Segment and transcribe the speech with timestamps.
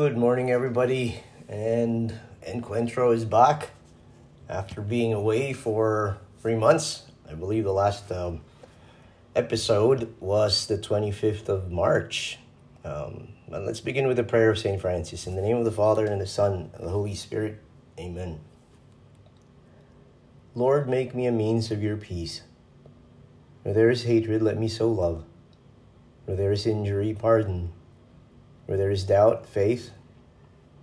[0.00, 1.20] Good morning, everybody.
[1.46, 2.18] And
[2.48, 3.72] Encuentro is back
[4.48, 7.02] after being away for three months.
[7.30, 8.40] I believe the last um,
[9.36, 12.38] episode was the 25th of March.
[12.82, 14.80] Um, let's begin with the prayer of St.
[14.80, 15.26] Francis.
[15.26, 17.60] In the name of the Father, and the Son, and the Holy Spirit.
[17.98, 18.40] Amen.
[20.54, 22.40] Lord, make me a means of your peace.
[23.64, 25.24] Where there is hatred, let me sow love.
[26.24, 27.74] Where there is injury, pardon.
[28.70, 29.90] Where there is doubt, faith.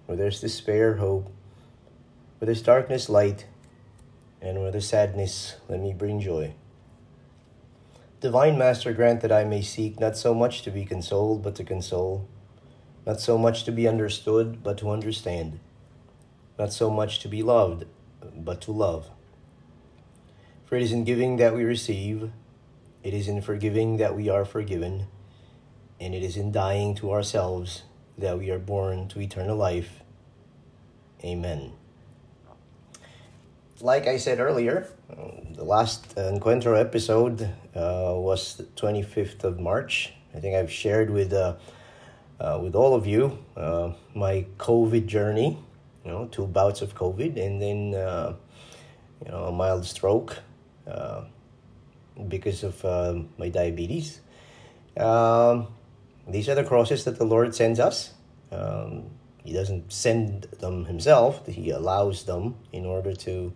[0.08, 1.32] Where there's despair, hope.
[2.38, 3.46] Where there's darkness, light.
[4.42, 6.54] And where there's sadness, let me bring joy.
[8.20, 11.64] Divine Master, grant that I may seek not so much to be consoled, but to
[11.64, 12.28] console,
[13.06, 15.58] not so much to be understood, but to understand,
[16.60, 17.86] not so much to be loved,
[18.36, 19.10] but to love.
[20.66, 22.32] For it is in giving that we receive,
[23.02, 25.08] it is in forgiving that we are forgiven
[26.00, 27.84] and it is in dying to ourselves
[28.18, 30.02] that we are born to eternal life.
[31.24, 31.72] Amen.
[33.82, 37.44] Like I said earlier, the last Encuentro episode
[37.76, 40.14] uh, was the 25th of March.
[40.34, 41.56] I think I've shared with uh,
[42.40, 45.58] uh, with all of you uh, my COVID journey.
[46.06, 48.36] You know, two bouts of COVID, and then uh,
[49.26, 50.38] you know a mild stroke
[50.88, 51.26] uh,
[52.28, 52.84] because of
[53.38, 54.22] my diabetes.
[54.96, 55.68] Um,
[56.28, 58.14] these are the crosses that the Lord sends us.
[58.52, 59.12] Um,
[59.44, 63.54] he doesn't send them himself, he allows them in order to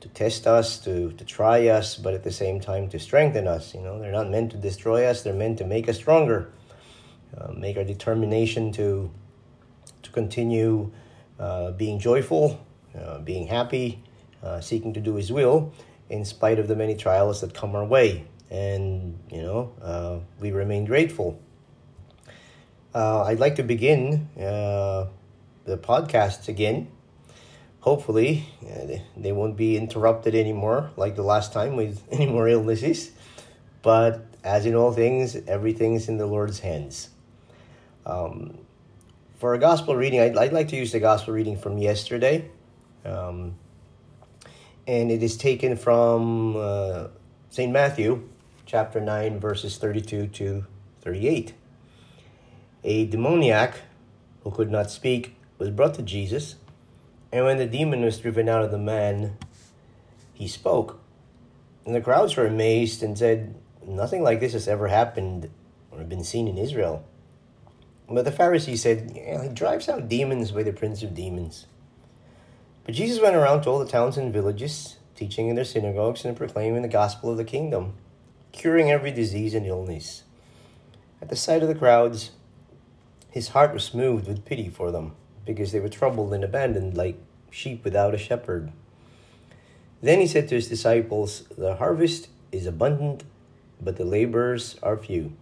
[0.00, 3.74] to test us, to, to try us, but at the same time to strengthen us.
[3.74, 6.52] You know, they're not meant to destroy us, they're meant to make us stronger,
[7.36, 9.10] uh, make our determination to,
[10.02, 10.92] to continue
[11.38, 12.64] uh, being joyful,
[12.96, 14.02] uh, being happy,
[14.42, 15.72] uh, seeking to do His will,
[16.08, 18.26] in spite of the many trials that come our way.
[18.50, 21.40] And, you know, uh, we remain grateful
[22.94, 25.06] uh, I'd like to begin uh,
[25.64, 26.88] the podcast again.
[27.80, 33.10] Hopefully, uh, they won't be interrupted anymore like the last time with any more illnesses.
[33.82, 37.10] But as in all things, everything's in the Lord's hands.
[38.04, 38.58] Um,
[39.36, 42.50] for a gospel reading, I'd, I'd, like to use the gospel reading from yesterday.
[43.04, 43.56] Um,
[44.86, 47.08] and it is taken from uh,
[47.50, 47.70] St.
[47.70, 48.28] Matthew,
[48.66, 50.66] chapter 9, verses 32 to
[51.02, 51.52] 38
[52.84, 53.74] a demoniac
[54.42, 56.56] who could not speak was brought to Jesus,
[57.32, 59.36] and when the demon was driven out of the man,
[60.32, 61.00] he spoke.
[61.84, 63.54] And the crowds were amazed and said,
[63.86, 65.50] Nothing like this has ever happened
[65.90, 67.04] or been seen in Israel.
[68.08, 71.66] But the Pharisees said, yeah, He drives out demons by the prince of demons.
[72.84, 76.36] But Jesus went around to all the towns and villages, teaching in their synagogues and
[76.36, 77.94] proclaiming the gospel of the kingdom,
[78.52, 80.22] curing every disease and illness.
[81.20, 82.30] At the sight of the crowds,
[83.30, 87.18] his heart was moved with pity for them, because they were troubled and abandoned like
[87.50, 88.72] sheep without a shepherd.
[90.02, 93.24] Then he said to his disciples, The harvest is abundant,
[93.80, 95.32] but the laborers are few.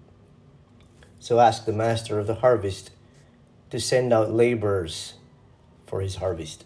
[1.18, 2.90] So ask the master of the harvest
[3.70, 5.14] to send out laborers
[5.86, 6.64] for his harvest.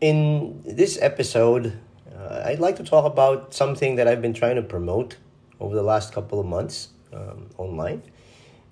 [0.00, 1.78] In this episode,
[2.14, 5.16] uh, I'd like to talk about something that I've been trying to promote
[5.60, 8.02] over the last couple of months um, online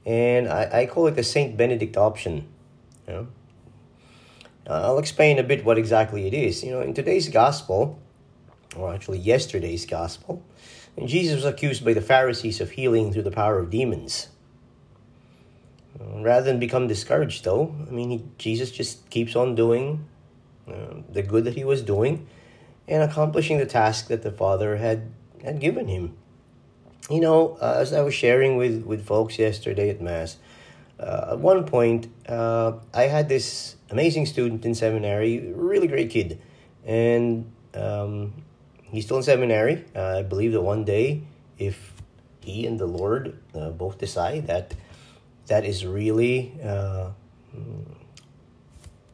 [0.05, 2.47] and I, I call it the Saint Benedict option.
[3.07, 3.27] You know?
[4.67, 6.63] I'll explain a bit what exactly it is.
[6.63, 7.99] You know, in today's gospel,
[8.77, 10.43] or actually yesterday's gospel,
[11.05, 14.29] Jesus was accused by the Pharisees of healing through the power of demons.
[15.99, 20.07] Rather than become discouraged, though, I mean, he, Jesus just keeps on doing
[20.67, 22.27] uh, the good that he was doing
[22.89, 25.13] and accomplishing the task that the Father had,
[25.45, 26.16] had given him
[27.10, 30.37] you know, uh, as I was sharing with, with folks yesterday at Mass,
[30.99, 36.41] uh, at one point, uh, I had this amazing student in seminary, really great kid.
[36.84, 38.33] And um,
[38.83, 39.84] he's still in seminary.
[39.95, 41.22] Uh, I believe that one day,
[41.59, 41.93] if
[42.41, 44.75] he and the Lord uh, both decide that
[45.47, 47.10] that is really uh,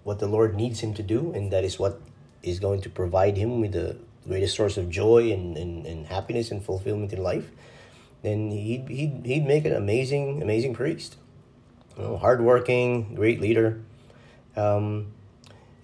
[0.05, 2.01] what the Lord needs him to do, and that is what
[2.43, 3.97] is going to provide him with the
[4.27, 7.51] greatest source of joy and, and, and happiness and fulfillment in life,
[8.23, 11.17] then he'd, he'd, he'd make an amazing, amazing priest.
[11.97, 13.81] You know, hardworking, great leader.
[14.57, 15.13] Um,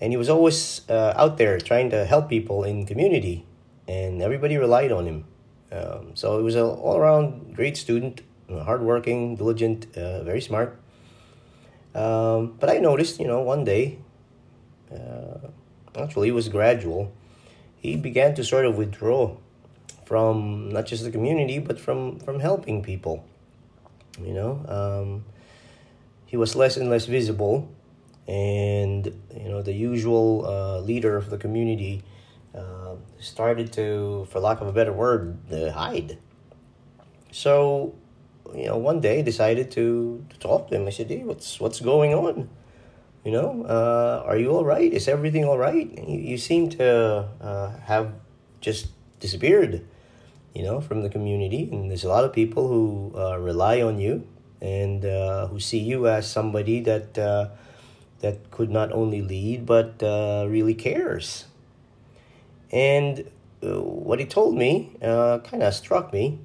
[0.01, 3.47] and he was always uh, out there trying to help people in community,
[3.87, 5.25] and everybody relied on him.
[5.73, 10.79] Um, so he was an all around great student, hardworking, diligent, uh, very smart.
[11.95, 13.99] Um, but I noticed, you know, one day,
[14.93, 15.49] uh,
[15.97, 17.13] actually, it was gradual,
[17.77, 19.37] he began to sort of withdraw
[20.05, 23.25] from not just the community but from from helping people
[24.21, 25.25] you know um,
[26.35, 27.71] he was less and less visible,
[28.27, 32.03] and you know the usual uh, leader of the community
[32.53, 36.19] uh, started to, for lack of a better word, uh, hide.
[37.31, 37.95] So,
[38.53, 40.89] you know, one day I decided to, to talk to him.
[40.89, 42.49] I said, "Hey, what's what's going on?
[43.25, 44.93] You know, uh, are you all right?
[44.93, 45.87] Is everything all right?
[46.09, 48.11] You, you seem to uh, have
[48.61, 48.89] just
[49.21, 49.87] disappeared."
[50.55, 51.69] You know, from the community.
[51.71, 54.27] And there's a lot of people who uh, rely on you
[54.63, 57.49] and uh, who see you as somebody that uh,
[58.21, 61.47] that could not only lead but uh, really cares.
[62.71, 63.31] And
[63.63, 66.39] uh, what he told me uh, kind of struck me.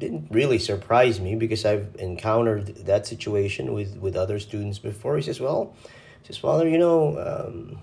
[0.00, 5.16] didn't really surprise me because I've encountered that situation with, with other students before.
[5.16, 5.76] He says, "Well,
[6.22, 7.78] he says, Father, you know, um,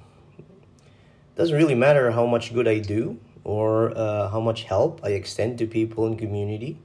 [1.35, 5.57] doesn't really matter how much good I do or uh, how much help I extend
[5.59, 6.77] to people in community.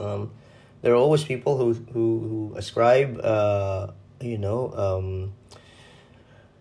[0.00, 0.32] Um,
[0.80, 3.88] there are always people who who, who ascribe, uh,
[4.20, 5.32] you know, um,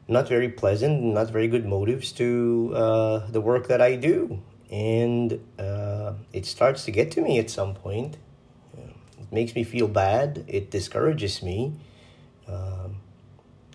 [0.08, 5.40] not very pleasant, not very good motives to uh, the work that I do, and
[5.58, 8.18] uh, it starts to get to me at some point.
[8.76, 10.44] It makes me feel bad.
[10.48, 11.74] It discourages me.
[12.48, 12.98] Um,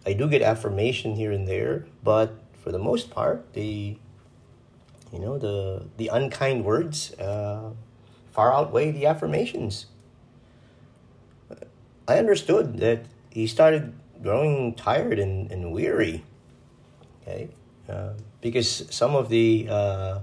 [0.05, 3.97] I do get affirmation here and there, but for the most part, the
[5.15, 7.71] you know, the the unkind words uh,
[8.33, 9.87] far outweigh the affirmations.
[12.09, 16.25] I understood that he started growing tired and, and weary.
[17.23, 17.49] Okay,
[17.89, 20.19] uh, because some of the uh,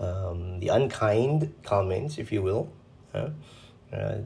[0.00, 2.72] um, the unkind comments, if you will,
[3.12, 3.28] uh,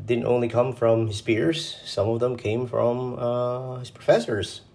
[0.06, 1.82] didn't only come from his peers.
[1.84, 4.71] Some of them came from uh, his professors uh,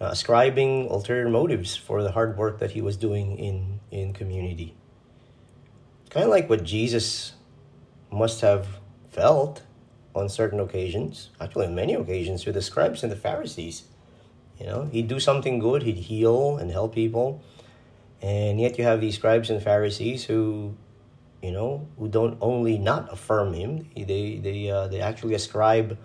[0.00, 4.74] ascribing ulterior motives for the hard work that he was doing in, in community.
[6.08, 7.34] Kind of like what Jesus
[8.10, 8.80] must have
[9.10, 9.62] felt
[10.14, 13.84] on certain occasions, actually on many occasions, with the scribes and the Pharisees.
[14.58, 17.42] You know, he'd do something good, he'd heal and help people,
[18.20, 20.74] and yet you have these scribes and Pharisees who,
[21.42, 25.96] you know, who don't only not affirm him, they they uh, they actually ascribe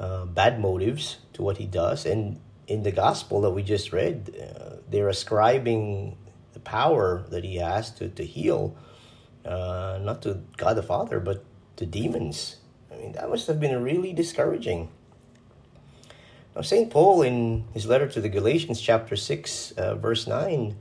[0.00, 4.34] uh, bad motives to what he does, and in the gospel that we just read,
[4.40, 6.16] uh, they're ascribing
[6.52, 8.76] the power that he has to, to heal,
[9.44, 11.44] uh, not to God the Father, but
[11.76, 12.56] to demons.
[12.90, 14.90] I mean, that must have been really discouraging.
[16.54, 16.90] Now, St.
[16.90, 20.76] Paul, in his letter to the Galatians, chapter 6, uh, verse 9,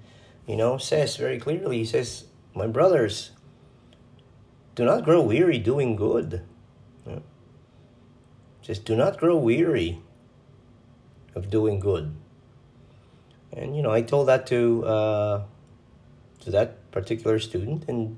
[0.45, 3.31] you know, says very clearly, he says, My brothers,
[4.75, 6.41] do not grow weary doing good.
[7.07, 7.19] Yeah.
[8.61, 10.01] Just do not grow weary
[11.35, 12.13] of doing good.
[13.53, 15.43] And you know, I told that to uh,
[16.41, 18.17] to that particular student, and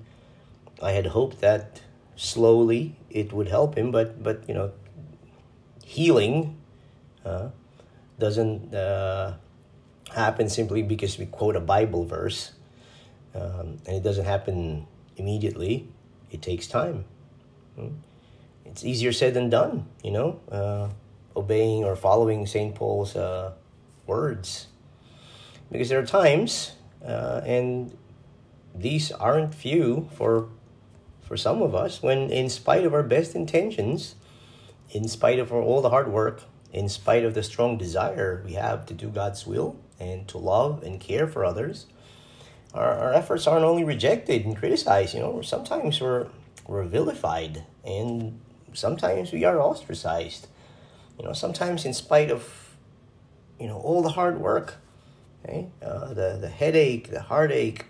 [0.81, 1.81] I had hoped that
[2.15, 3.91] slowly it would help him.
[3.91, 4.71] But but you know,
[5.83, 6.57] healing
[7.25, 7.49] uh,
[8.19, 9.33] doesn't uh,
[10.13, 12.51] happen simply because we quote a Bible verse,
[13.33, 14.85] um, and it doesn't happen
[15.17, 15.87] immediately.
[16.31, 17.05] It takes time.
[17.75, 17.89] Hmm?
[18.65, 20.39] It's easier said than done, you know.
[20.49, 20.89] Uh,
[21.35, 22.75] obeying or following St.
[22.75, 23.53] Paul's uh,
[24.05, 24.67] words.
[25.71, 26.73] Because there are times,
[27.05, 27.97] uh, and
[28.75, 30.49] these aren't few for,
[31.21, 34.15] for some of us, when in spite of our best intentions,
[34.91, 38.85] in spite of all the hard work, in spite of the strong desire we have
[38.87, 41.85] to do God's will and to love and care for others,
[42.73, 46.27] our, our efforts aren't only rejected and criticized, you know, sometimes we're,
[46.67, 48.39] we're vilified and
[48.73, 50.47] sometimes we are ostracized
[51.17, 52.75] you know, sometimes in spite of,
[53.59, 54.75] you know, all the hard work,
[55.43, 57.85] okay, uh, the, the headache, the heartache,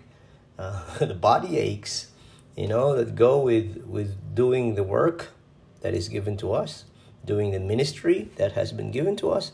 [0.58, 2.10] uh, the body aches,
[2.56, 5.32] you know, that go with, with doing the work
[5.80, 6.84] that is given to us,
[7.24, 9.52] doing the ministry that has been given to us.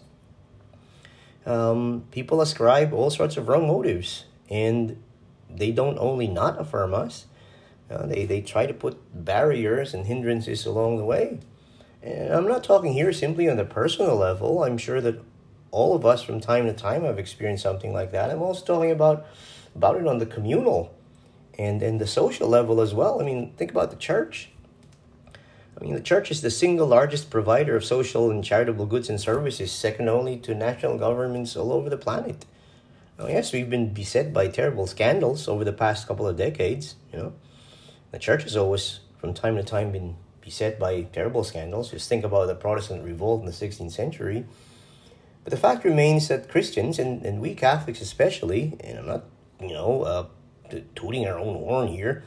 [1.46, 5.02] Um, people ascribe all sorts of wrong motives, and
[5.48, 7.26] they don't only not affirm us,
[7.90, 11.40] uh, they, they try to put barriers and hindrances along the way.
[12.02, 14.64] And I'm not talking here simply on the personal level.
[14.64, 15.22] I'm sure that
[15.70, 18.30] all of us from time to time have experienced something like that.
[18.30, 19.26] I'm also talking about
[19.76, 20.94] about it on the communal
[21.58, 23.20] and and the social level as well.
[23.20, 24.50] I mean, think about the church.
[25.78, 29.20] I mean, the church is the single largest provider of social and charitable goods and
[29.20, 32.44] services, second only to national governments all over the planet.
[33.18, 36.96] Now, yes, we've been beset by terrible scandals over the past couple of decades.
[37.12, 37.32] You know,
[38.10, 41.90] the church has always, from time to time, been beset by terrible scandals.
[41.90, 44.46] Just think about the Protestant revolt in the 16th century.
[45.44, 49.24] But the fact remains that Christians, and, and we Catholics especially, and I'm not,
[49.60, 50.26] you know, uh,
[50.94, 52.22] tooting our own horn here,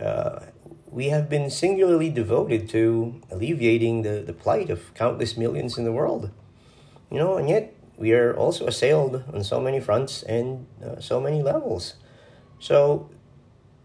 [0.00, 0.40] uh,
[0.90, 5.92] we have been singularly devoted to alleviating the, the plight of countless millions in the
[5.92, 6.30] world.
[7.10, 11.20] You know, and yet we are also assailed on so many fronts and uh, so
[11.20, 11.94] many levels.
[12.58, 13.10] So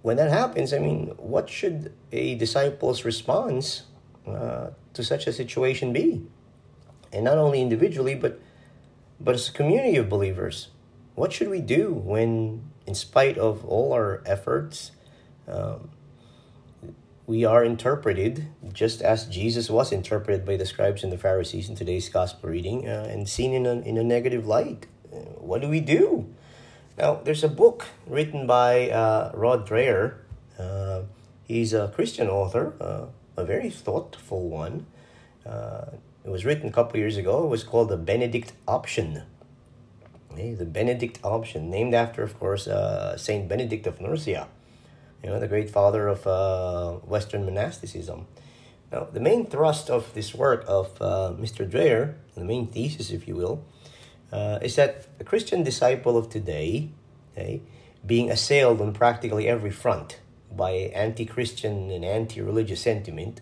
[0.05, 3.89] when that happens, I mean, what should a disciple's response
[4.27, 6.21] uh, to such a situation be?
[7.12, 8.39] And not only individually, but
[9.19, 10.69] but as a community of believers,
[11.15, 14.91] what should we do when, in spite of all our efforts,
[15.47, 15.89] um,
[17.25, 21.75] we are interpreted just as Jesus was interpreted by the scribes and the Pharisees in
[21.75, 24.85] today's gospel reading uh, and seen in a, in a negative light?
[25.12, 26.29] Uh, what do we do?
[26.98, 30.16] Now, there's a book written by uh, Rod Dreher.
[30.58, 31.02] Uh,
[31.44, 34.86] he's a Christian author, uh, a very thoughtful one.
[35.46, 35.88] Uh,
[36.24, 37.44] it was written a couple years ago.
[37.44, 39.24] It was called The Benedict Option.
[40.32, 44.48] Okay, the Benedict Option, named after, of course, uh, Saint Benedict of Nursia,
[45.22, 48.25] you know, the great father of uh, Western monasticism.
[48.90, 51.70] Now, the main thrust of this work of Mr.
[51.70, 53.66] Dreher, the main thesis, if you will,
[54.32, 56.89] uh, is that a Christian disciple of today,
[57.34, 57.62] okay,
[58.05, 60.20] being assailed on practically every front
[60.55, 63.41] by anti Christian and anti religious sentiment,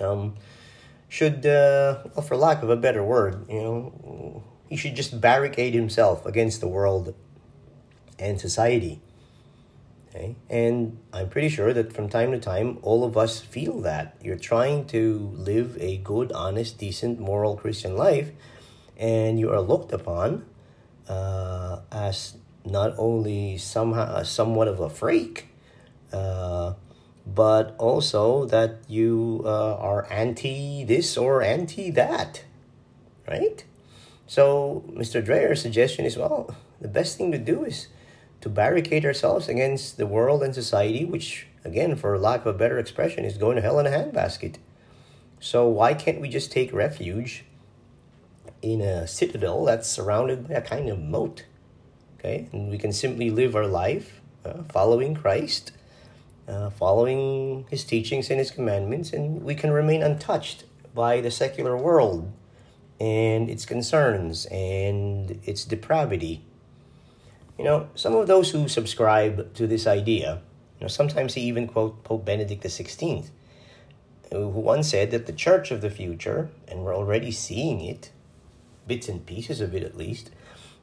[0.00, 0.34] um,
[1.08, 5.74] should, uh, well, for lack of a better word, you know, he should just barricade
[5.74, 7.14] himself against the world
[8.18, 9.00] and society.
[10.08, 10.36] Okay?
[10.48, 14.16] And I'm pretty sure that from time to time, all of us feel that.
[14.22, 18.30] You're trying to live a good, honest, decent, moral Christian life
[18.98, 20.44] and you are looked upon
[21.08, 25.48] uh, as not only somehow somewhat of a freak,
[26.12, 26.74] uh,
[27.26, 32.44] but also that you uh, are anti this or anti that,
[33.28, 33.64] right?
[34.26, 35.24] So Mr.
[35.24, 37.88] Dreher's suggestion is well, the best thing to do is
[38.40, 42.78] to barricade ourselves against the world and society, which again, for lack of a better
[42.78, 44.56] expression, is going to hell in a handbasket.
[45.40, 47.44] So why can't we just take refuge
[48.64, 51.44] in a citadel that's surrounded by a kind of moat.
[52.18, 55.72] Okay, and we can simply live our life uh, following Christ,
[56.48, 61.76] uh, following His teachings and His commandments, and we can remain untouched by the secular
[61.76, 62.32] world
[62.98, 66.42] and its concerns and its depravity.
[67.58, 70.40] You know, some of those who subscribe to this idea,
[70.78, 73.28] you know, sometimes they even quote Pope Benedict XVI,
[74.32, 78.10] who once said that the church of the future, and we're already seeing it,
[78.86, 80.30] bits and pieces of it at least,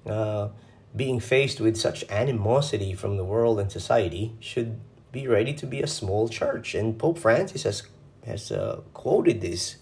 [0.06, 0.50] uh,
[0.96, 4.80] being faced with such animosity from the world and society, should
[5.12, 6.76] be ready to be a small church.
[6.76, 7.84] And Pope Francis has
[8.26, 9.78] has uh, quoted this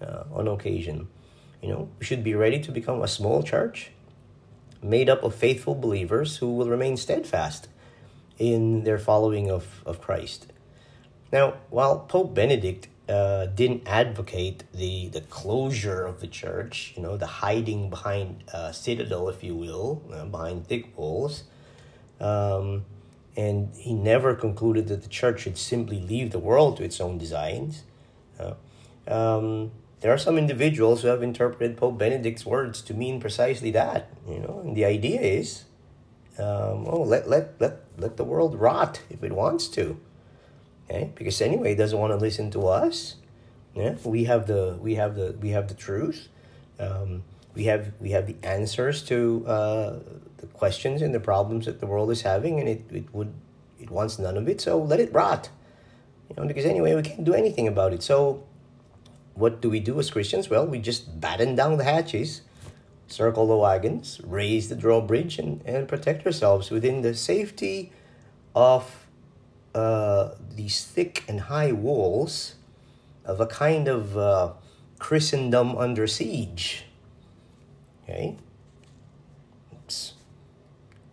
[0.00, 1.08] uh, on occasion.
[1.60, 3.90] You know, we should be ready to become a small church
[4.82, 7.68] made up of faithful believers who will remain steadfast
[8.38, 10.52] in their following of, of Christ.
[11.32, 17.16] Now, while Pope Benedict uh, didn't advocate the the closure of the church, you know,
[17.16, 21.44] the hiding behind a citadel, if you will, uh, behind thick walls.
[22.20, 22.84] Um,
[23.36, 27.18] and he never concluded that the church should simply leave the world to its own
[27.18, 27.82] designs.
[28.38, 28.54] Uh,
[29.08, 34.10] um, there are some individuals who have interpreted Pope Benedict's words to mean precisely that.
[34.28, 35.64] You know, and the idea is,
[36.38, 39.98] um, oh, let let let let the world rot if it wants to.
[40.92, 41.10] Okay?
[41.14, 43.16] Because anyway, he doesn't want to listen to us.
[43.74, 46.28] Yeah, we have the we have the we have the truth.
[46.78, 47.22] Um,
[47.54, 49.98] we have we have the answers to uh,
[50.36, 53.32] the questions and the problems that the world is having, and it, it would
[53.80, 54.60] it wants none of it.
[54.60, 55.48] So let it rot.
[56.28, 58.02] You know, because anyway, we can't do anything about it.
[58.02, 58.44] So,
[59.34, 60.50] what do we do as Christians?
[60.50, 62.42] Well, we just batten down the hatches,
[63.06, 67.92] circle the wagons, raise the drawbridge, and, and protect ourselves within the safety
[68.54, 69.06] of
[69.74, 72.54] uh, these thick and high walls
[73.24, 74.52] of a kind of uh,
[74.98, 76.84] Christendom under siege.
[78.04, 78.36] Okay?
[79.72, 80.14] It's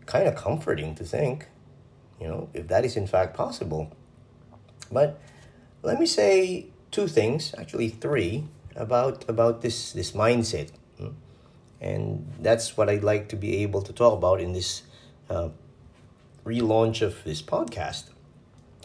[0.05, 1.47] kind of comforting to think,
[2.19, 3.91] you know, if that is in fact possible.
[4.91, 5.19] But
[5.81, 11.09] let me say two things, actually three, about about this this mindset, hmm?
[11.79, 14.83] and that's what I'd like to be able to talk about in this
[15.29, 15.49] uh,
[16.45, 18.05] relaunch of this podcast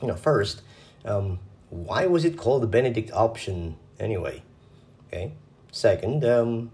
[0.01, 0.63] you know, first,
[1.05, 1.39] um,
[1.71, 4.43] why was it called the Benedict option anyway?
[5.09, 5.33] Okay.
[5.73, 6.71] Second, um,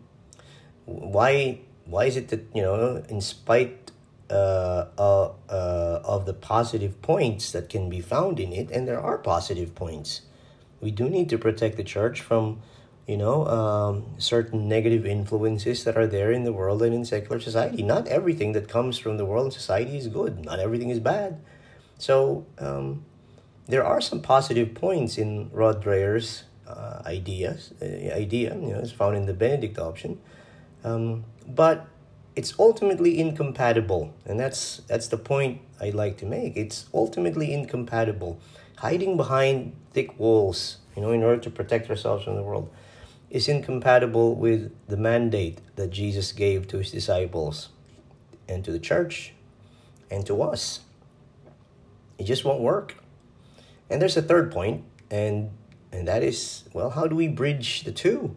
[0.84, 3.90] why why is it that you know, in spite
[4.30, 9.00] uh, uh, uh, of the positive points that can be found in it, and there
[9.00, 10.22] are positive points,
[10.80, 12.62] we do need to protect the church from
[13.06, 17.40] you know um, certain negative influences that are there in the world and in secular
[17.40, 17.82] society.
[17.82, 20.44] Not everything that comes from the world and society is good.
[20.44, 21.40] Not everything is bad.
[21.98, 23.04] So um,
[23.70, 27.84] there are some positive points in Rod Dreher's uh, ideas, uh,
[28.14, 30.20] idea, you know, it's found in the Benedict option,
[30.84, 31.86] um, but
[32.36, 36.56] it's ultimately incompatible, and that's that's the point I'd like to make.
[36.56, 38.38] It's ultimately incompatible.
[38.78, 42.70] Hiding behind thick walls, you know, in order to protect ourselves from the world,
[43.30, 47.68] is incompatible with the mandate that Jesus gave to his disciples
[48.48, 49.32] and to the church
[50.10, 50.80] and to us.
[52.18, 52.99] It just won't work.
[53.90, 55.50] And there's a third point, and
[55.92, 58.36] and that is, well, how do we bridge the two?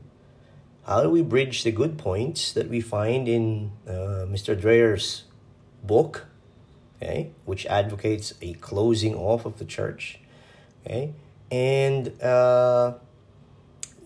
[0.85, 4.59] How do we bridge the good points that we find in uh, Mr.
[4.59, 5.23] Dreher's
[5.83, 6.25] book,
[7.01, 10.19] okay, which advocates a closing off of the church,
[10.83, 11.13] okay,
[11.51, 12.95] and uh,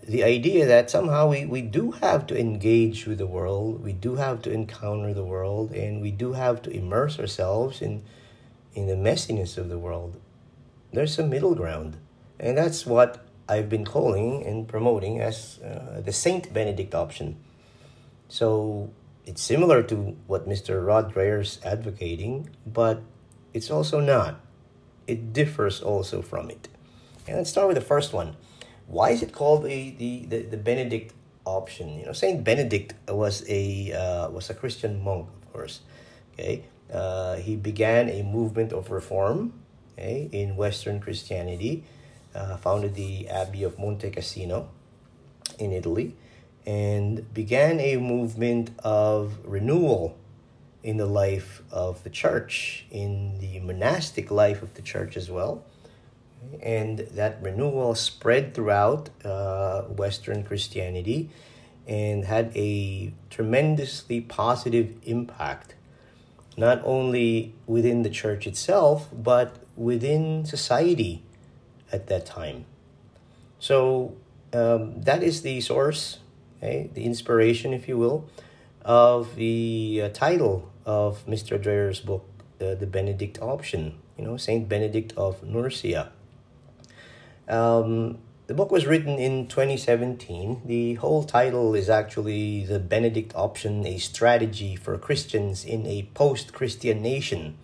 [0.04, 4.16] the idea that somehow we, we do have to engage with the world, we do
[4.16, 8.04] have to encounter the world, and we do have to immerse ourselves in
[8.76, 10.20] in the messiness of the world.
[10.94, 11.98] There's a middle ground,
[12.40, 17.38] and that's what I've been calling and promoting as uh, the Saint Benedict option.
[18.30, 18.92] So
[19.26, 20.86] it's similar to what Mr.
[20.86, 23.02] Rod Dreher's advocating, but
[23.54, 24.40] it's also not.
[25.08, 26.68] It differs also from it.
[27.28, 28.36] And let's start with the first one.
[28.88, 31.14] Why is it called the, the, the, the Benedict
[31.46, 32.00] option?
[32.00, 35.82] You know, Saint Benedict was a uh, was a Christian monk, of course.
[36.34, 36.64] Okay,
[36.94, 39.54] uh, he began a movement of reform
[39.98, 41.84] okay, in Western Christianity
[42.36, 44.70] uh, founded the Abbey of Monte Cassino
[45.58, 46.16] in Italy
[46.66, 50.18] and began a movement of renewal
[50.84, 55.64] in the life of the church, in the monastic life of the church as well.
[56.62, 61.30] And that renewal spread throughout uh, Western Christianity
[61.88, 65.74] and had a tremendously positive impact,
[66.58, 71.24] not only within the church itself, but within society
[71.92, 72.66] at that time.
[73.60, 74.16] So
[74.52, 76.20] um, that is the source,
[76.58, 78.30] okay, the inspiration, if you will,
[78.84, 81.62] of the uh, title of Mr.
[81.62, 82.26] Dreher's book,
[82.60, 86.12] uh, The Benedict Option, you know, Saint Benedict of Nursia.
[87.48, 90.62] Um, the book was written in 2017.
[90.66, 96.54] The whole title is actually The Benedict Option A Strategy for Christians in a Post
[96.54, 97.58] Christian Nation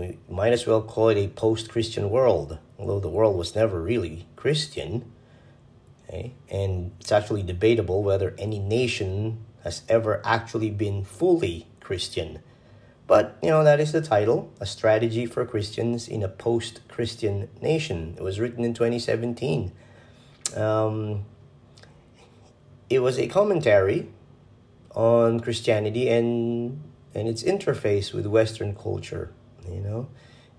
[0.00, 3.80] we might as well call it a post Christian world, although the world was never
[3.80, 5.10] really Christian.
[6.04, 6.34] Okay?
[6.50, 12.40] And it's actually debatable whether any nation has ever actually been fully Christian.
[13.06, 17.48] But, you know, that is the title A Strategy for Christians in a Post Christian
[17.62, 18.14] Nation.
[18.18, 19.72] It was written in 2017.
[20.56, 21.24] Um,
[22.90, 24.08] it was a commentary
[24.94, 26.82] on Christianity and,
[27.14, 29.32] and its interface with Western culture
[29.72, 30.08] you know.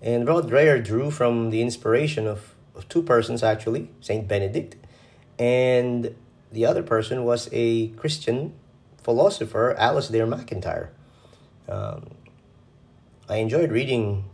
[0.02, 4.76] And Rod Dreher drew from the inspiration of, of two persons, actually, Saint Benedict,
[5.40, 6.16] and
[6.52, 8.54] the other person was a Christian
[9.04, 10.92] philosopher, Alasdair MacIntyre.
[11.68, 12.12] Um,
[13.28, 14.26] I enjoyed reading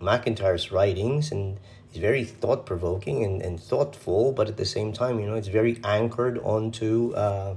[0.00, 1.58] MacIntyre's writings, and
[1.90, 5.48] he's very thought provoking and, and thoughtful, but at the same time, you know, it's
[5.48, 7.12] very anchored onto.
[7.14, 7.56] Uh,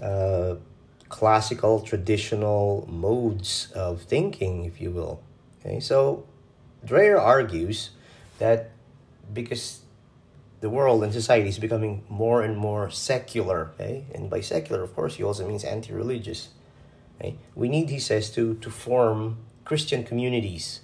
[0.00, 0.56] uh,
[1.08, 5.22] classical traditional modes of thinking, if you will.
[5.60, 6.26] Okay, so
[6.84, 7.90] Dreher argues
[8.38, 8.70] that
[9.32, 9.80] because
[10.60, 14.94] the world and society is becoming more and more secular, okay, and by secular, of
[14.94, 16.50] course, he also means anti-religious.
[17.18, 20.80] Okay, we need, he says, to to form Christian communities,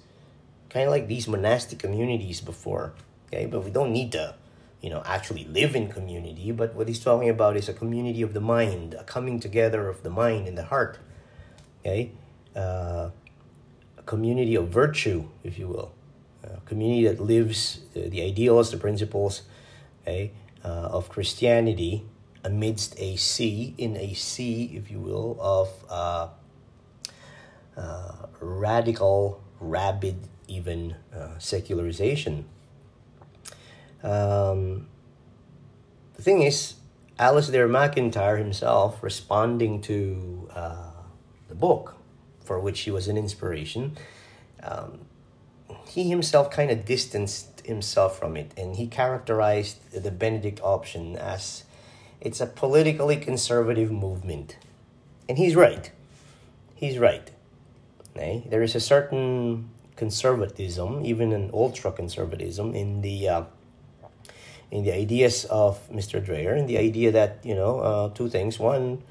[0.69, 2.93] kind of like these monastic communities before.
[3.27, 4.35] Okay, but we don't need to
[4.83, 8.33] you know actually live in community but what he's talking about is a community of
[8.33, 10.99] the mind a coming together of the mind and the heart
[11.79, 12.11] okay?
[12.55, 13.09] Uh,
[13.97, 15.93] a community of virtue if you will.
[16.43, 19.43] A community that lives the, the ideals the principles
[20.03, 20.31] okay
[20.63, 22.03] uh, of christianity
[22.43, 26.27] amidst a sea in a sea if you will of uh,
[27.77, 32.45] uh radical rabid even uh, secularization
[34.03, 34.87] um,
[36.15, 36.75] the thing is,
[37.19, 40.91] Alasdair MacIntyre himself, responding to uh,
[41.47, 41.95] the book
[42.43, 43.97] for which he was an inspiration,
[44.61, 44.99] um,
[45.87, 51.63] he himself kind of distanced himself from it and he characterized the Benedict option as
[52.19, 54.57] it's a politically conservative movement.
[55.27, 55.91] And he's right.
[56.75, 57.29] He's right.
[58.15, 58.43] Okay?
[58.49, 63.43] There is a certain conservatism, even an ultra conservatism, in the uh,
[64.73, 66.19] in the ideas of Mr.
[66.19, 68.57] Dreher, and the idea that you know uh, two things.
[68.57, 69.03] One,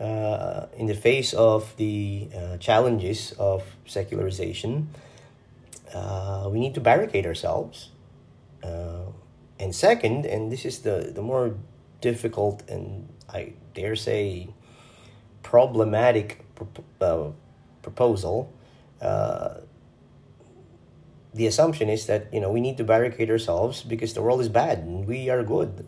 [0.00, 4.88] uh, in the face of the uh, challenges of secularization,
[5.94, 7.90] uh, we need to barricade ourselves.
[8.64, 9.06] Uh,
[9.60, 11.54] and second, and this is the, the more
[12.00, 14.48] difficult and I dare say
[15.42, 16.44] problematic
[17.00, 17.30] uh,
[17.82, 18.52] proposal,
[21.34, 24.48] the assumption is that you know we need to barricade ourselves because the world is
[24.48, 25.86] bad and we are good.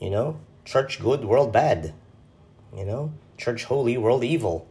[0.00, 1.94] You know, church good, world bad.
[2.74, 4.66] You know, church holy, world evil.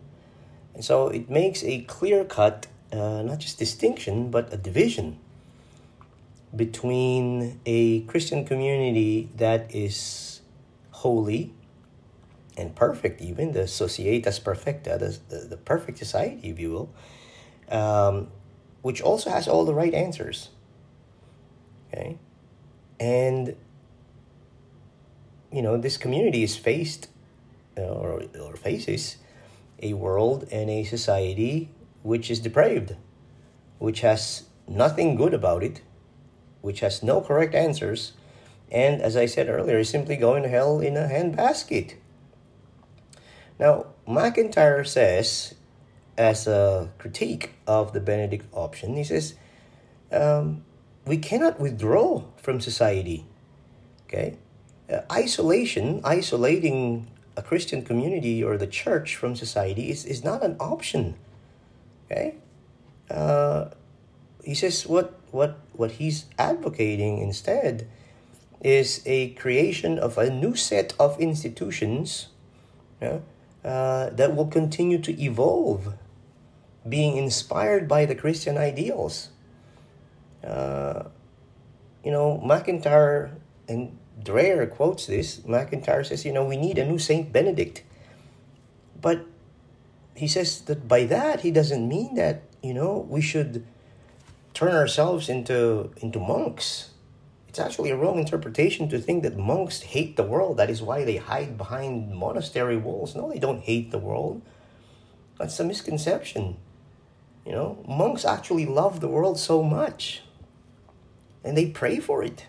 [0.74, 5.20] And so it makes a clear cut, uh, not just distinction, but a division
[6.56, 10.42] between a Christian community that is
[10.92, 11.54] holy
[12.58, 16.90] and perfect, even the societas perfecta, the, the, the perfect society, if you will,
[17.70, 18.28] um,
[18.82, 20.50] which also has all the right answers.
[21.88, 22.18] Okay?
[23.00, 23.56] And,
[25.52, 27.08] you know, this community is faced
[27.78, 29.18] or, or faces
[29.82, 31.70] a world and a society
[32.04, 32.96] which is depraved,
[33.80, 35.82] which has nothing good about it,
[36.62, 38.14] which has no correct answers,
[38.72, 41.96] and as I said earlier, is simply going to hell in a handbasket.
[43.60, 45.56] Now, MacIntyre says,
[46.22, 49.34] as a critique of the Benedict option, he says,
[50.12, 50.64] um,
[51.06, 53.26] we cannot withdraw from society.
[54.06, 54.38] Okay?
[54.88, 60.56] Uh, isolation, isolating a Christian community or the church from society is, is not an
[60.60, 61.16] option.
[62.06, 62.36] Okay?
[63.10, 63.70] Uh,
[64.44, 67.88] he says what, what, what he's advocating instead
[68.62, 72.28] is a creation of a new set of institutions
[73.02, 73.18] uh,
[73.64, 75.94] that will continue to evolve,
[76.88, 79.30] being inspired by the Christian ideals.
[80.44, 81.04] Uh,
[82.04, 83.32] you know, MacIntyre
[83.68, 85.46] and Dreher quotes this.
[85.46, 87.84] MacIntyre says, you know, we need a new Saint Benedict.
[89.00, 89.26] But
[90.16, 93.66] he says that by that he doesn't mean that, you know, we should
[94.54, 96.92] turn ourselves into into monks.
[97.48, 100.58] It's actually a wrong interpretation to think that monks hate the world.
[100.58, 103.16] That is why they hide behind monastery walls.
[103.16, 104.42] No, they don't hate the world.
[105.38, 106.58] That's a misconception.
[107.46, 110.22] You know, monks actually love the world so much.
[111.44, 112.46] And they pray for it.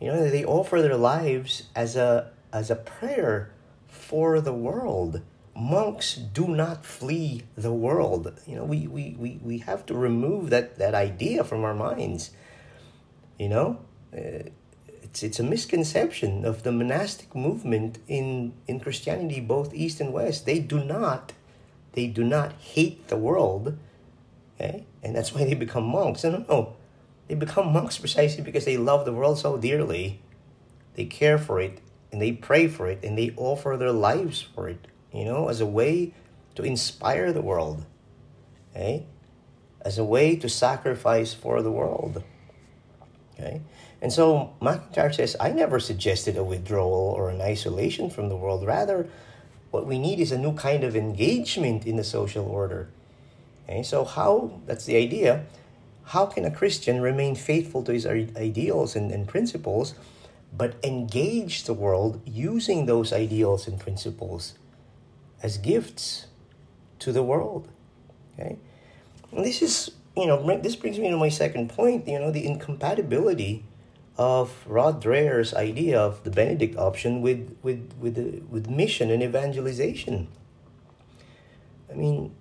[0.00, 3.52] You know, they offer their lives as a as a prayer
[3.88, 5.22] for the world.
[5.54, 8.32] Monks do not flee the world.
[8.46, 12.30] You know, we, we, we, we have to remove that, that idea from our minds.
[13.38, 13.78] You know,
[14.12, 14.48] uh,
[15.02, 20.46] it's, it's a misconception of the monastic movement in, in Christianity, both East and West.
[20.46, 21.32] They do not,
[21.92, 23.76] they do not hate the world.
[24.60, 24.84] Okay?
[25.02, 26.22] And that's why they become monks.
[26.22, 26.76] No, no, no.
[27.28, 30.20] They become monks precisely because they love the world so dearly.
[30.94, 31.80] They care for it
[32.12, 35.60] and they pray for it and they offer their lives for it, you know, as
[35.60, 36.12] a way
[36.56, 37.86] to inspire the world.
[38.72, 39.06] Okay?
[39.80, 42.22] As a way to sacrifice for the world.
[43.34, 43.62] Okay?
[44.02, 48.66] And so MacIntyre says, I never suggested a withdrawal or an isolation from the world.
[48.66, 49.08] Rather,
[49.70, 52.90] what we need is a new kind of engagement in the social order.
[53.70, 55.44] Okay, so how, that's the idea,
[56.06, 59.94] how can a Christian remain faithful to his ideals and, and principles,
[60.52, 64.54] but engage the world using those ideals and principles
[65.40, 66.26] as gifts
[66.98, 67.68] to the world?
[68.34, 68.56] Okay,
[69.30, 72.08] and this is you know this brings me to my second point.
[72.08, 73.64] You know the incompatibility
[74.18, 80.26] of Rod Dreher's idea of the Benedict option with with with with mission and evangelization.
[81.88, 82.34] I mean,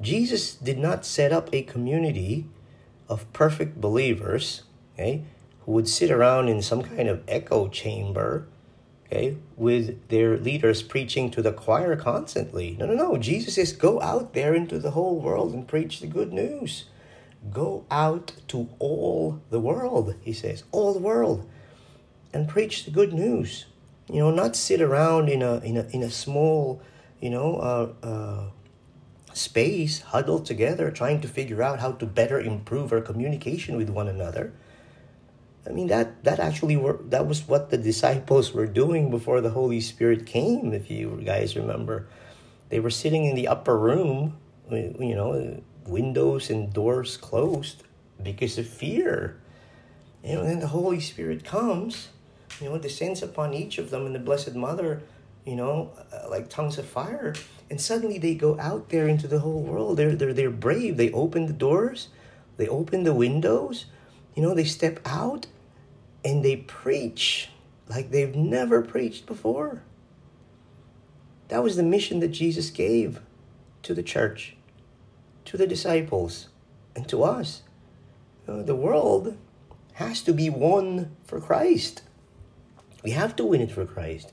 [0.00, 2.46] Jesus did not set up a community
[3.08, 4.62] of perfect believers,
[4.94, 5.24] okay,
[5.60, 8.46] who would sit around in some kind of echo chamber,
[9.06, 12.76] okay, with their leaders preaching to the choir constantly.
[12.78, 13.16] No, no, no.
[13.16, 16.86] Jesus says, go out there into the whole world and preach the good news.
[17.52, 21.48] Go out to all the world, he says, all the world,
[22.32, 23.66] and preach the good news.
[24.08, 26.80] You know, not sit around in a in a in a small,
[27.20, 28.50] you know, uh, uh,
[29.36, 34.08] space, huddled together, trying to figure out how to better improve our communication with one
[34.08, 34.52] another.
[35.66, 39.50] I mean that that actually were that was what the disciples were doing before the
[39.50, 40.72] Holy Spirit came.
[40.72, 42.08] If you guys remember,
[42.70, 44.38] they were sitting in the upper room,
[44.70, 47.82] you know, windows and doors closed
[48.22, 49.36] because of fear.
[50.24, 52.08] You know, and then the Holy Spirit comes,
[52.60, 55.02] you know, descends upon each of them, and the Blessed Mother,
[55.44, 57.34] you know, uh, like tongues of fire,
[57.68, 59.96] and suddenly they go out there into the whole world.
[59.96, 60.96] They're they're they're brave.
[60.96, 62.08] They open the doors,
[62.56, 63.86] they open the windows,
[64.34, 65.46] you know, they step out,
[66.24, 67.50] and they preach
[67.88, 69.82] like they've never preached before.
[71.48, 73.20] That was the mission that Jesus gave
[73.82, 74.56] to the church
[75.46, 76.48] to the disciples
[76.94, 77.62] and to us.
[78.46, 79.36] You know, the world
[79.94, 82.02] has to be won for Christ.
[83.02, 84.32] We have to win it for Christ.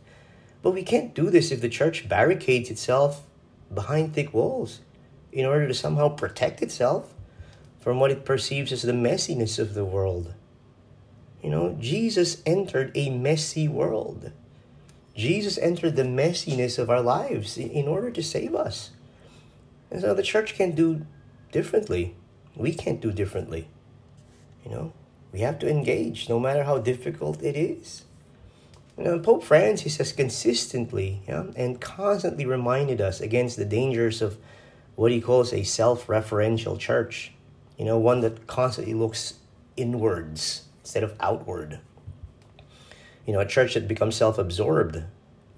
[0.63, 3.23] But we can't do this if the church barricades itself
[3.71, 4.79] behind thick walls
[5.31, 7.13] in order to somehow protect itself
[7.79, 10.33] from what it perceives as the messiness of the world.
[11.43, 14.31] You know, Jesus entered a messy world.
[15.15, 18.91] Jesus entered the messiness of our lives in, order to save us.
[19.91, 21.05] And so the church can do
[21.51, 22.15] differently.
[22.55, 23.67] We can't do differently.
[24.63, 24.93] You know,
[25.33, 28.03] we have to engage no matter how difficult it is.
[28.97, 34.37] You know, Pope Francis has consistently yeah, and constantly reminded us against the dangers of
[34.95, 37.33] what he calls a self referential church.
[37.77, 39.35] You know, one that constantly looks
[39.75, 41.79] inwards instead of outward.
[43.25, 45.01] You know, a church that becomes self absorbed,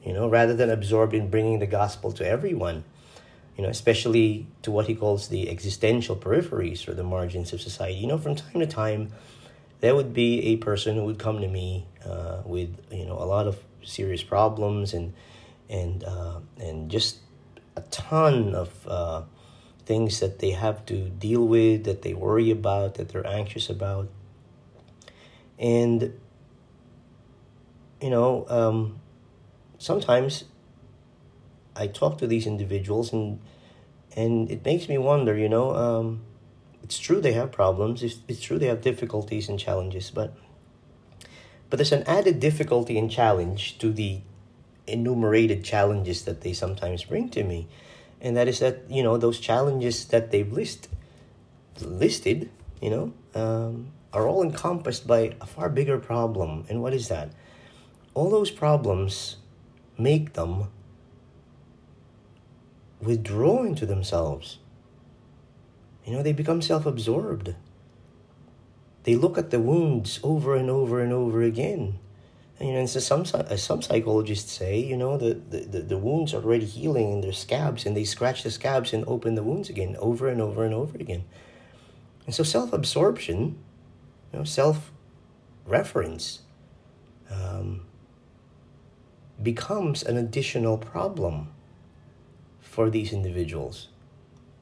[0.03, 2.85] you know, rather than absorbed in bringing the gospel to everyone,
[3.57, 7.95] you know, especially to what he calls the existential peripheries or the margins of society.
[7.95, 9.11] You know, from time to time,
[9.85, 13.27] there would be a person who would come to me uh, with, you know, a
[13.35, 15.13] lot of serious problems and,
[15.69, 17.19] and, uh, and just
[17.75, 19.21] a ton of uh,
[19.85, 24.09] things that they have to deal with, that they worry about, that they're anxious about.
[25.59, 26.19] And,
[28.01, 28.99] you know, um,
[29.77, 30.45] sometimes
[31.75, 33.39] I talk to these individuals and
[34.15, 36.21] and it makes me wonder, you know, um,
[36.85, 40.37] it's true they have problems, it's, it's true they have difficulties and challenges, but
[41.67, 44.21] but there's an added difficulty and challenge to the
[44.85, 47.67] enumerated challenges that they sometimes bring to me.
[48.21, 50.87] And that is that, you know, those challenges that they've list,
[51.81, 56.65] listed, you know, um, are all encompassed by a far bigger problem.
[56.69, 57.31] And what is that?
[58.13, 59.37] All those problems
[59.97, 60.67] make them
[63.01, 64.59] withdraw into themselves.
[66.05, 67.55] You know, they become self absorbed.
[69.03, 71.99] They look at the wounds over and over and over again.
[72.59, 75.97] And, you know, and so some, as some psychologists say, you know, the, the, the
[75.97, 79.43] wounds are already healing and they're scabs, and they scratch the scabs and open the
[79.43, 81.25] wounds again over and over and over again.
[82.25, 83.57] And so self absorption
[84.31, 84.91] you know, self
[85.65, 86.41] reference
[87.29, 87.85] um,
[89.41, 91.51] becomes an additional problem
[92.61, 93.89] for these individuals.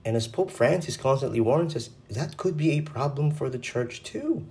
[0.05, 4.03] And as Pope Francis constantly warns us, that could be a problem for the church
[4.03, 4.45] too.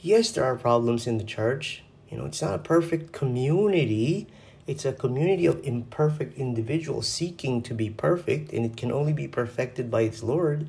[0.00, 1.82] Yes, there are problems in the church.
[2.08, 4.26] You know, it's not a perfect community.
[4.66, 9.28] It's a community of imperfect individuals seeking to be perfect, and it can only be
[9.28, 10.66] perfected by its Lord.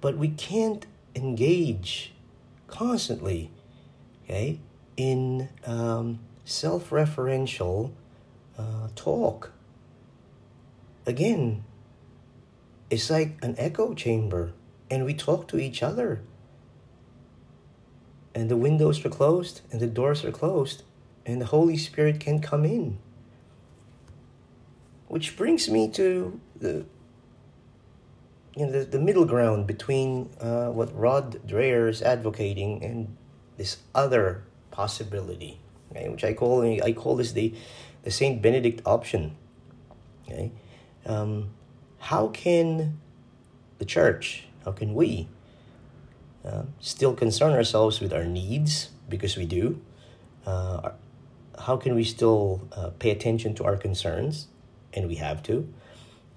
[0.00, 2.12] But we can't engage
[2.68, 3.50] constantly,
[4.24, 4.60] okay,
[4.96, 7.90] in um, self referential
[8.58, 9.52] uh, talk.
[11.06, 11.64] Again,
[12.90, 14.52] it's like an echo chamber,
[14.90, 16.22] and we talk to each other.
[18.34, 20.82] And the windows are closed, and the doors are closed,
[21.24, 22.98] and the Holy Spirit can come in.
[25.08, 26.84] Which brings me to the
[28.56, 33.14] you know, the, the middle ground between uh, what Rod Dreher is advocating and
[33.58, 37.54] this other possibility, okay, which I call I call this the
[38.02, 39.36] the Saint Benedict option.
[40.24, 40.52] Okay,
[41.04, 41.50] um,
[42.06, 43.00] how can
[43.78, 45.26] the church, how can we
[46.44, 49.80] uh, still concern ourselves with our needs because we do?
[50.46, 50.90] Uh,
[51.58, 54.46] how can we still uh, pay attention to our concerns,
[54.94, 55.68] and we have to,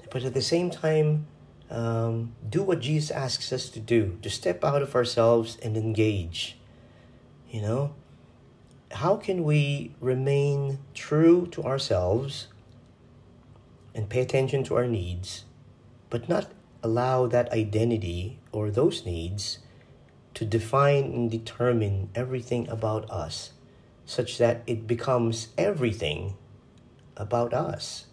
[0.09, 1.27] but at the same time
[1.69, 6.57] um, do what Jesus asks us to do, to step out of ourselves and engage.
[7.51, 7.93] You know,
[8.89, 12.47] how can we remain true to ourselves
[13.93, 15.43] and pay attention to our needs,
[16.09, 19.59] but not allow that identity or those needs
[20.33, 23.51] to define and determine everything about us,
[24.05, 26.35] such that it becomes everything
[27.17, 28.05] about us?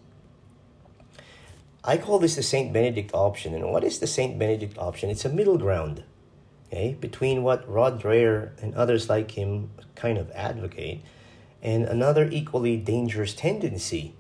[1.85, 3.55] I call this the Saint Benedict option.
[3.55, 5.09] And what is the Saint Benedict option?
[5.09, 6.03] It's a middle ground,
[6.67, 11.03] okay, between what Rod Dreher and others like him kind of advocate,
[11.63, 14.15] and another equally dangerous tendency,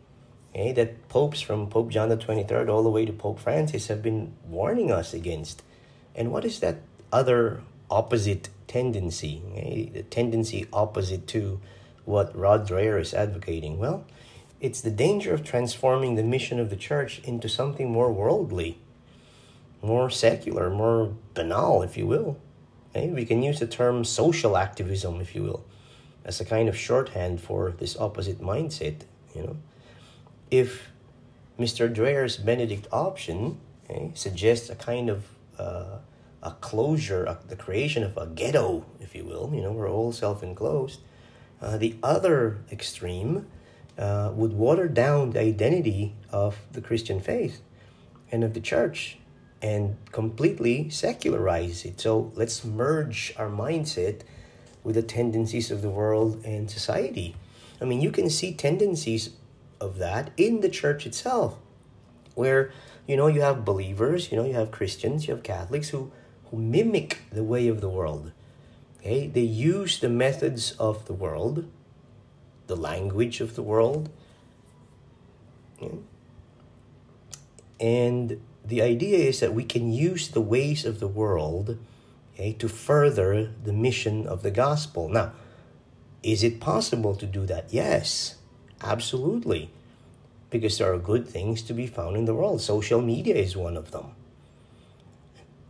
[0.56, 3.88] okay, that popes from Pope John the Twenty Third all the way to Pope Francis
[3.88, 5.62] have been warning us against.
[6.14, 6.78] And what is that
[7.12, 9.42] other opposite tendency?
[9.52, 9.90] Okay?
[9.92, 11.60] The tendency opposite to
[12.04, 13.78] what Rod Dreher is advocating?
[13.78, 14.04] Well
[14.60, 18.78] it's the danger of transforming the mission of the church into something more worldly,
[19.82, 22.38] more secular, more banal, if you will.
[22.90, 23.10] Okay?
[23.10, 25.64] We can use the term social activism, if you will,
[26.24, 29.02] as a kind of shorthand for this opposite mindset.
[29.34, 29.56] You know,
[30.50, 30.90] if
[31.58, 31.92] Mr.
[31.92, 35.26] Dreher's Benedict option okay, suggests a kind of
[35.58, 35.98] uh,
[36.42, 39.50] a closure, a, the creation of a ghetto, if you will.
[39.54, 41.00] You know, we're all self enclosed.
[41.60, 43.46] Uh, the other extreme
[43.98, 47.62] uh, would water down the identity of the Christian faith
[48.30, 49.18] and of the church
[49.62, 52.00] and completely secularize it.
[52.00, 54.20] So let's merge our mindset
[54.84, 57.34] with the tendencies of the world and society.
[57.80, 59.30] I mean, you can see tendencies
[59.80, 61.56] of that in the church itself,
[62.34, 62.72] where
[63.06, 66.12] you know you have believers, you know you have Christians, you have Catholics who
[66.50, 68.32] who mimic the way of the world.
[68.98, 71.68] Okay, they use the methods of the world,
[72.66, 74.10] the language of the world,
[77.78, 81.78] and the idea is that we can use the ways of the world
[82.34, 85.08] okay, to further the mission of the gospel.
[85.08, 85.32] Now,
[86.22, 87.72] is it possible to do that?
[87.72, 88.36] Yes,
[88.82, 89.70] absolutely.
[90.50, 92.60] Because there are good things to be found in the world.
[92.60, 94.12] Social media is one of them.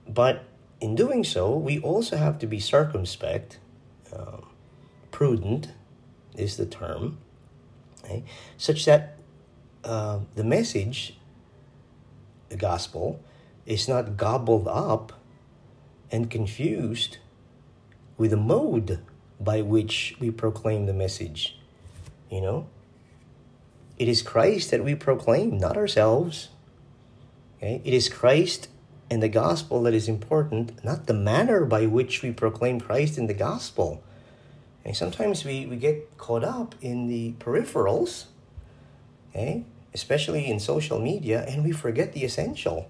[0.09, 0.45] But
[0.81, 3.59] in doing so, we also have to be circumspect,
[4.15, 4.47] um,
[5.11, 5.69] prudent
[6.37, 7.19] is the term,
[8.05, 8.23] okay,
[8.57, 9.17] such that
[9.85, 11.17] uh, the message
[12.49, 13.21] the gospel
[13.65, 15.13] is not gobbled up
[16.13, 17.19] and confused
[18.17, 19.01] with the mode
[19.41, 21.59] by which we proclaim the message.
[22.31, 22.67] You know?
[23.99, 26.49] It is Christ that we proclaim, not ourselves.
[27.59, 27.81] Okay?
[27.85, 28.69] It is Christ
[29.11, 33.27] and the gospel that is important, not the manner by which we proclaim Christ in
[33.27, 34.03] the gospel.
[34.85, 38.27] And sometimes we, we get caught up in the peripherals.
[39.31, 39.65] Okay?
[39.97, 42.87] especially in social media, and we forget the essential.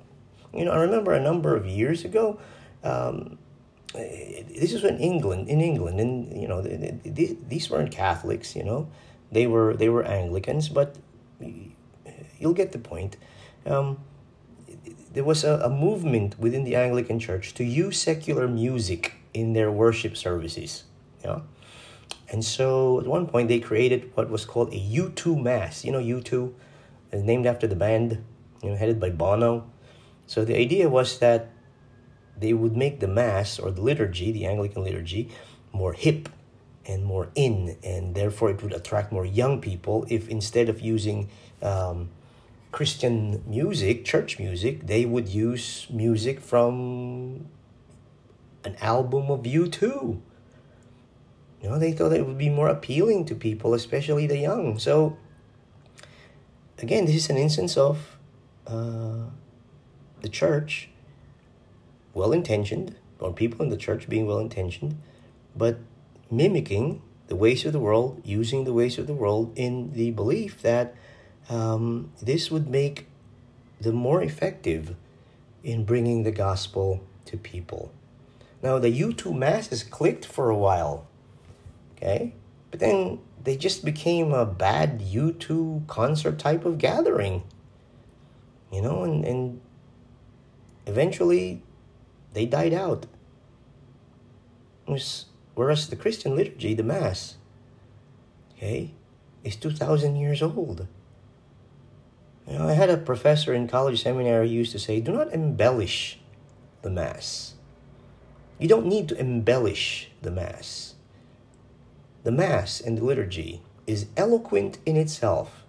[0.52, 2.40] You know, I remember a number of years ago.
[2.82, 3.38] Um,
[3.94, 8.56] this is in England, in England, and you know, these weren't Catholics.
[8.56, 8.88] You know,
[9.32, 10.96] they were they were Anglicans, but
[12.38, 13.16] you'll get the point.
[13.64, 13.98] Um,
[15.12, 19.70] there was a, a movement within the Anglican Church to use secular music in their
[19.70, 20.84] worship services.
[21.24, 21.42] Know?
[22.28, 25.84] And so at one point they created what was called a U2 Mass.
[25.84, 26.52] You know, U2,
[27.12, 28.24] is named after the band,
[28.62, 29.70] you know, headed by Bono.
[30.26, 31.50] So the idea was that
[32.38, 35.30] they would make the mass or the liturgy, the Anglican liturgy,
[35.72, 36.28] more hip
[36.88, 41.28] and more in, and therefore it would attract more young people if instead of using
[41.62, 42.10] um,
[42.72, 47.46] Christian music, church music, they would use music from
[48.64, 50.20] an album of U2.
[51.62, 54.78] You know, they thought it would be more appealing to people, especially the young.
[54.78, 55.16] So
[56.78, 58.18] again, this is an instance of
[58.66, 59.30] uh,
[60.20, 60.90] the church,
[62.14, 65.00] well intentioned, or people in the church being well intentioned,
[65.56, 65.78] but
[66.30, 70.62] mimicking the ways of the world, using the ways of the world in the belief
[70.62, 70.94] that
[71.48, 73.06] um, this would make
[73.80, 74.94] them more effective
[75.62, 77.92] in bringing the gospel to people.
[78.62, 81.06] Now, the U2 masses clicked for a while,
[81.96, 82.34] okay?
[82.70, 87.44] But then they just became a bad U2 concert type of gathering.
[88.72, 89.60] You know, and, and
[90.86, 91.62] eventually
[92.32, 93.06] they died out.
[95.56, 97.36] Whereas the Christian liturgy, the Mass,
[98.52, 98.92] okay,
[99.42, 100.86] is 2,000 years old.
[102.46, 106.20] You know, I had a professor in college seminary used to say, do not embellish
[106.82, 107.54] the Mass.
[108.58, 110.94] You don't need to embellish the Mass.
[112.22, 115.64] The Mass and the liturgy is eloquent in itself.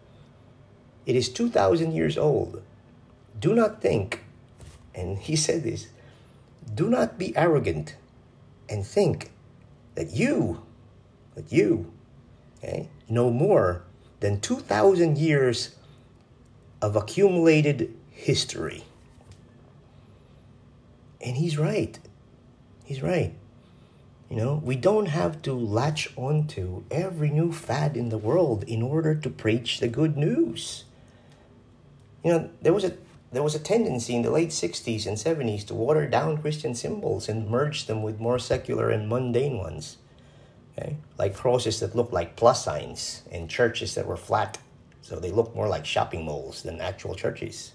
[1.06, 2.62] It is 2,000 years old.
[3.40, 4.26] Do not think,
[4.94, 5.88] and he said this,
[6.76, 7.96] do not be arrogant
[8.68, 9.32] and think
[9.98, 10.62] that you,
[11.34, 11.92] that you,
[12.60, 13.82] okay, know more
[14.20, 15.76] than 2,000 years
[16.84, 18.84] of accumulated history.
[21.20, 21.98] And he's right.
[22.86, 23.34] He's right.
[24.30, 28.84] You know, we don't have to latch onto every new fad in the world in
[28.84, 30.84] order to preach the good news.
[32.24, 32.94] You know, there was a
[33.32, 37.28] there was a tendency in the late 60s and 70s to water down Christian symbols
[37.28, 39.98] and merge them with more secular and mundane ones.
[40.78, 40.98] Okay?
[41.18, 44.60] Like crosses that looked like plus signs and churches that were flat.
[45.02, 47.74] So they looked more like shopping malls than actual churches.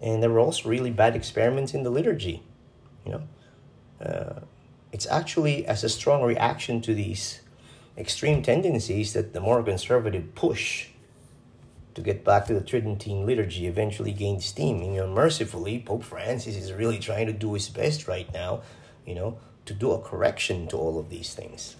[0.00, 2.42] And there were also really bad experiments in the liturgy.
[3.04, 3.22] You know,
[4.04, 4.40] uh,
[4.92, 7.40] it's actually as a strong reaction to these
[7.96, 10.88] extreme tendencies that the more conservative push
[11.96, 14.82] to get back to the Tridentine liturgy eventually gained steam.
[14.82, 18.60] You know, mercifully, Pope Francis is really trying to do his best right now,
[19.06, 21.76] you know, to do a correction to all of these things.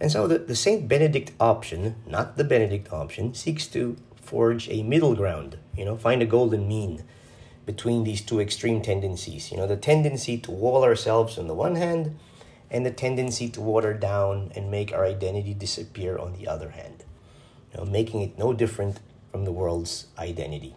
[0.00, 0.88] And so the, the St.
[0.88, 6.20] Benedict option, not the Benedict option, seeks to forge a middle ground, you know, find
[6.20, 7.04] a golden mean
[7.64, 9.52] between these two extreme tendencies.
[9.52, 12.18] You know, the tendency to wall ourselves on the one hand,
[12.72, 16.97] and the tendency to water down and make our identity disappear on the other hand.
[17.78, 18.98] Know, making it no different
[19.30, 20.74] from the world's identity.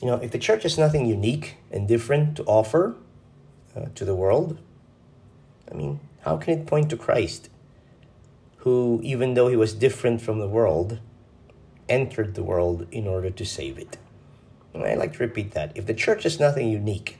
[0.00, 2.96] You know, if the church has nothing unique and different to offer
[3.76, 4.58] uh, to the world,
[5.70, 7.50] I mean, how can it point to Christ,
[8.58, 10.98] who, even though he was different from the world,
[11.90, 13.98] entered the world in order to save it?
[14.72, 15.72] And I like to repeat that.
[15.74, 17.18] If the church has nothing unique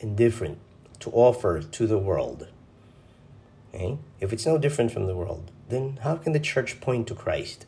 [0.00, 0.58] and different
[1.00, 2.48] to offer to the world,
[3.72, 7.14] okay, if it's no different from the world, then how can the church point to
[7.14, 7.66] Christ?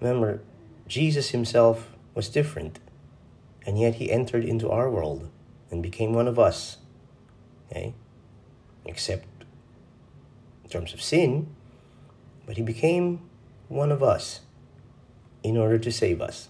[0.00, 0.42] Remember,
[0.86, 2.78] Jesus himself was different,
[3.66, 5.30] and yet he entered into our world
[5.70, 6.78] and became one of us.
[7.70, 7.94] Okay?
[8.84, 9.26] Except
[10.62, 11.54] in terms of sin,
[12.46, 13.20] but he became
[13.68, 14.40] one of us
[15.42, 16.48] in order to save us.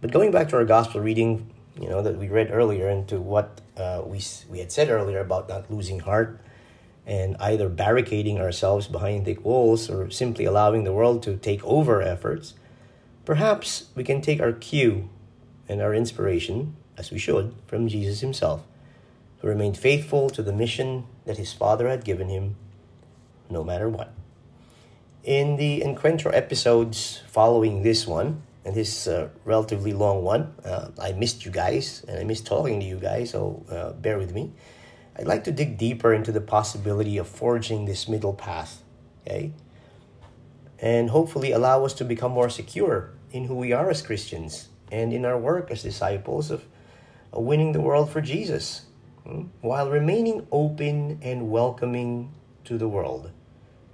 [0.00, 3.20] But going back to our gospel reading, you know, that we read earlier, and to
[3.20, 6.40] what uh, we, we had said earlier about not losing heart
[7.08, 12.02] and either barricading ourselves behind thick walls or simply allowing the world to take over
[12.02, 12.52] efforts,
[13.24, 15.08] perhaps we can take our cue
[15.68, 18.62] and our inspiration, as we should, from Jesus himself,
[19.40, 22.56] who remained faithful to the mission that his Father had given him,
[23.48, 24.12] no matter what.
[25.24, 31.12] In the Encuentro episodes following this one, and this uh, relatively long one, uh, I
[31.12, 34.52] missed you guys, and I missed talking to you guys, so uh, bear with me.
[35.18, 38.82] I'd like to dig deeper into the possibility of forging this middle path,
[39.26, 39.52] okay?
[40.78, 45.12] And hopefully allow us to become more secure in who we are as Christians and
[45.12, 46.64] in our work as disciples of,
[47.32, 48.86] winning the world for Jesus,
[49.24, 49.46] hmm?
[49.60, 52.32] while remaining open and welcoming
[52.64, 53.30] to the world.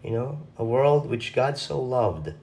[0.02, 2.34] You know, a world which God so loved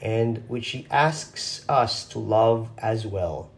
[0.00, 3.50] and which He asks us to love as well.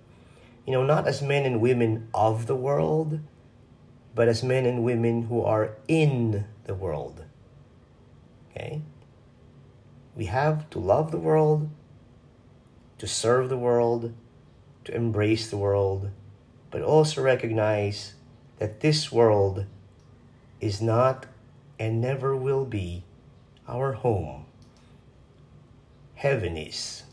[0.66, 3.20] You know, not as men and women of the world
[4.18, 7.24] but as men and women who are in the world.
[8.50, 8.82] Okay?
[10.16, 11.70] We have to love the world,
[12.98, 14.12] to serve the world,
[14.86, 16.10] to embrace the world,
[16.72, 18.14] but also recognize
[18.58, 19.66] that this world
[20.60, 21.26] is not
[21.78, 23.04] and never will be
[23.68, 24.46] our home.
[26.16, 27.04] Heaven is.